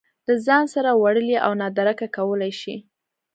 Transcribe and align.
له 0.27 0.33
ځان 0.45 0.63
سره 0.73 0.89
وړلی 1.01 1.35
او 1.45 1.51
نادرکه 1.61 2.07
کولی 2.17 2.51
شي 2.61 2.75